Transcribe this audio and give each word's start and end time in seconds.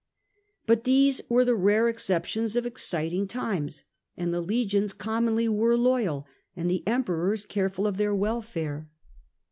But 0.65 0.83
these 0.83 1.21
were 1.29 1.45
the 1.45 1.53
rare 1.53 1.87
exceptions 1.87 2.55
of 2.55 2.65
exciting 2.65 3.27
times, 3.27 3.83
and 4.17 4.33
the 4.33 4.41
legions 4.41 4.93
commonly 4.93 5.47
were 5.47 5.77
loyal, 5.77 6.25
and 6.55 6.67
the 6.67 6.81
Emperors 6.87 7.45
careful 7.45 7.85
of 7.85 7.97
their 7.97 8.15
welfare. 8.15 8.89